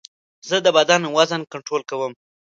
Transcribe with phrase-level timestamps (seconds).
[0.49, 2.13] زه د بدن وزن کنټرول کوم.